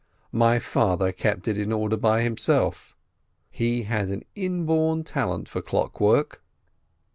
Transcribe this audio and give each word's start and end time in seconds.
My 0.33 0.57
father 0.57 1.11
kept 1.11 1.47
it 1.47 1.59
in 1.59 1.71
order 1.71 2.17
himself, 2.17 2.95
he 3.51 3.83
had 3.83 4.07
an 4.09 4.23
inborn 4.33 5.03
talent 5.03 5.47
for 5.47 5.61
clock 5.61 5.99
work. 6.01 6.43